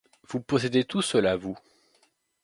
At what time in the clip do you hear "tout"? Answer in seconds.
0.83-1.03